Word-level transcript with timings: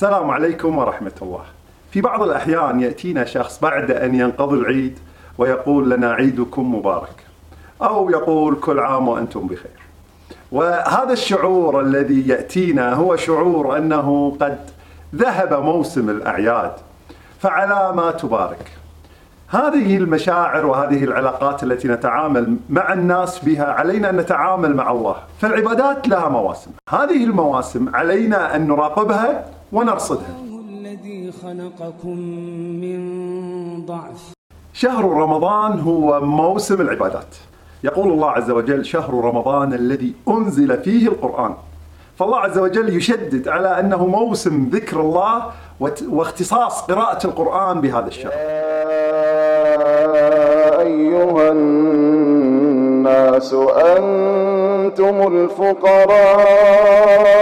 السلام 0.00 0.30
عليكم 0.30 0.78
ورحمة 0.78 1.12
الله. 1.22 1.42
في 1.90 2.00
بعض 2.00 2.22
الأحيان 2.22 2.80
يأتينا 2.80 3.24
شخص 3.24 3.60
بعد 3.60 3.90
أن 3.90 4.14
ينقضي 4.14 4.56
العيد 4.56 4.98
ويقول 5.38 5.90
لنا 5.90 6.12
عيدكم 6.12 6.74
مبارك. 6.74 7.24
أو 7.82 8.10
يقول 8.10 8.54
كل 8.54 8.80
عام 8.80 9.08
وأنتم 9.08 9.46
بخير. 9.46 9.80
وهذا 10.52 11.12
الشعور 11.12 11.80
الذي 11.80 12.28
يأتينا 12.28 12.94
هو 12.94 13.16
شعور 13.16 13.78
أنه 13.78 14.36
قد 14.40 14.58
ذهب 15.14 15.64
موسم 15.64 16.10
الأعياد. 16.10 16.72
فعلى 17.40 17.92
ما 17.96 18.10
تبارك. 18.10 18.70
هذه 19.48 19.96
المشاعر 19.96 20.66
وهذه 20.66 21.04
العلاقات 21.04 21.62
التي 21.62 21.88
نتعامل 21.88 22.56
مع 22.70 22.92
الناس 22.92 23.44
بها 23.44 23.72
علينا 23.72 24.10
أن 24.10 24.16
نتعامل 24.16 24.76
مع 24.76 24.90
الله، 24.90 25.16
فالعبادات 25.40 26.08
لها 26.08 26.28
مواسم، 26.28 26.70
هذه 26.90 27.24
المواسم 27.24 27.94
علينا 27.94 28.56
أن 28.56 28.66
نراقبها 28.66 29.59
ونرصدها. 29.72 30.34
الذي 30.68 31.32
خلقكم 31.42 32.16
من 32.80 33.00
ضعف 33.86 34.32
شهر 34.72 35.04
رمضان 35.04 35.80
هو 35.80 36.20
موسم 36.20 36.80
العبادات. 36.80 37.36
يقول 37.84 38.12
الله 38.12 38.30
عز 38.30 38.50
وجل: 38.50 38.84
شهر 38.84 39.14
رمضان 39.14 39.72
الذي 39.72 40.14
أنزل 40.28 40.82
فيه 40.82 41.08
القرآن. 41.08 41.54
فالله 42.18 42.38
عز 42.38 42.58
وجل 42.58 42.96
يشدد 42.96 43.48
على 43.48 43.80
أنه 43.80 44.06
موسم 44.06 44.68
ذكر 44.72 45.00
الله 45.00 45.42
واختصاص 46.08 46.82
قراءة 46.82 47.26
القرآن 47.26 47.80
بهذا 47.80 48.06
الشهر. 48.06 48.32
أيها 50.80 51.52
الناس 51.52 53.54
أنتم 53.76 55.34
الفقراء 55.34 57.39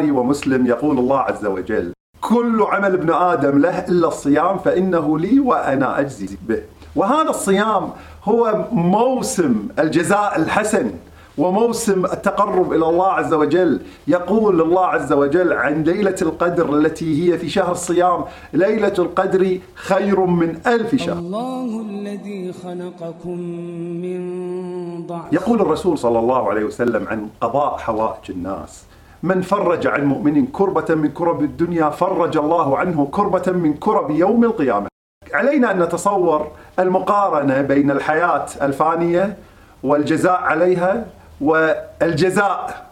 البخاري 0.00 0.10
ومسلم 0.10 0.66
يقول 0.66 0.98
الله 0.98 1.18
عز 1.18 1.46
وجل 1.46 1.92
كل 2.20 2.62
عمل 2.62 2.94
ابن 2.94 3.10
آدم 3.12 3.58
له 3.58 3.78
إلا 3.88 4.08
الصيام 4.08 4.58
فإنه 4.58 5.18
لي 5.18 5.40
وأنا 5.40 6.00
أجزي 6.00 6.36
به. 6.48 6.62
وهذا 6.96 7.30
الصيام 7.30 7.90
هو 8.24 8.64
موسم 8.72 9.68
الجزاء 9.78 10.38
الحسن 10.38 10.90
وموسم 11.38 12.04
التقرب 12.04 12.72
إلى 12.72 12.86
الله 12.88 13.06
عز 13.06 13.34
وجل. 13.34 13.80
يقول 14.08 14.60
الله 14.60 14.86
عز 14.86 15.12
وجل 15.12 15.52
عن 15.52 15.82
ليلة 15.82 16.16
القدر 16.22 16.74
التي 16.78 17.32
هي 17.32 17.38
في 17.38 17.48
شهر 17.48 17.72
الصيام 17.72 18.24
ليلة 18.52 18.94
القدر 18.98 19.58
خير 19.74 20.20
من 20.20 20.58
ألف 20.66 20.94
شهر. 20.94 21.18
الله 21.18 21.86
الذي 21.90 22.52
خلقكم 22.52 23.38
من 24.04 24.20
ضعف. 25.06 25.32
يقول 25.32 25.60
الرسول 25.60 25.98
صلى 25.98 26.18
الله 26.18 26.50
عليه 26.50 26.64
وسلم 26.64 27.08
عن 27.08 27.28
قضاء 27.40 27.76
حوائج 27.76 28.30
الناس. 28.30 28.84
من 29.22 29.42
فرج 29.42 29.86
عن 29.86 30.04
مؤمن 30.04 30.46
كربة 30.46 30.94
من 30.94 31.10
كرب 31.10 31.42
الدنيا 31.42 31.90
فرج 31.90 32.36
الله 32.36 32.78
عنه 32.78 33.08
كربة 33.10 33.52
من 33.52 33.74
كرب 33.74 34.10
يوم 34.10 34.44
القيامة. 34.44 34.88
علينا 35.34 35.70
أن 35.70 35.82
نتصور 35.82 36.50
المقارنة 36.78 37.60
بين 37.60 37.90
الحياة 37.90 38.46
الفانية 38.62 39.36
والجزاء 39.82 40.40
عليها 40.40 41.06
والجزاء 41.40 42.86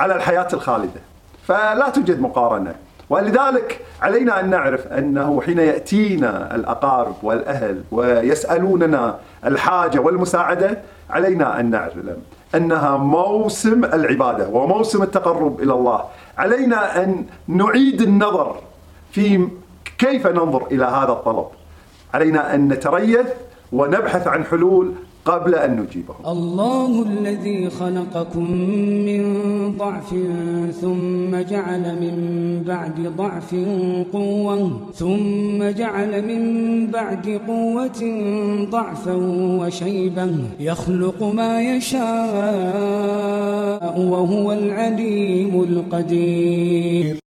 على 0.00 0.16
الحياة 0.16 0.48
الخالدة. 0.52 1.00
فلا 1.46 1.88
توجد 1.88 2.20
مقارنة. 2.20 2.74
ولذلك 3.10 3.80
علينا 4.02 4.40
أن 4.40 4.50
نعرف 4.50 4.86
أنه 4.86 5.40
حين 5.40 5.58
يأتينا 5.58 6.54
الأقارب 6.54 7.14
والأهل 7.22 7.84
ويسألوننا 7.90 9.18
الحاجة 9.46 9.98
والمساعدة 9.98 10.78
علينا 11.10 11.60
أن 11.60 11.70
نعلم. 11.70 12.22
أنها 12.56 12.96
موسم 12.96 13.84
العبادة 13.84 14.48
وموسم 14.48 15.02
التقرب 15.02 15.60
إلى 15.60 15.72
الله. 15.72 16.04
علينا 16.38 17.02
أن 17.04 17.24
نعيد 17.48 18.02
النظر 18.02 18.56
في 19.12 19.48
كيف 19.98 20.26
ننظر 20.26 20.66
إلى 20.72 20.84
هذا 20.84 21.12
الطلب. 21.12 21.46
علينا 22.14 22.54
أن 22.54 22.68
نتريث 22.68 23.26
ونبحث 23.72 24.26
عن 24.26 24.44
حلول 24.44 24.92
قبل 25.24 25.54
أن 25.54 25.80
نجيبهم. 25.80 26.16
الله 26.26 27.02
الذي 27.02 27.70
خلقكم 27.70 28.50
من 29.08 29.22
ضعف 29.84 30.10
ثم 30.80 31.32
جعل 31.50 31.84
من 32.00 32.16
بعد 32.66 32.96
ضعف 33.16 33.54
قوة 34.12 34.80
ثم 34.94 35.62
جعل 35.80 36.12
من 36.30 36.42
بعد 36.86 37.40
قوة 37.48 38.00
ضعفا 38.70 39.14
وشيبا 39.60 40.28
يخلق 40.60 41.22
ما 41.22 41.62
يشاء 41.62 42.04
وهو 44.00 44.52
العليم 44.52 45.62
القدير. 45.68 47.23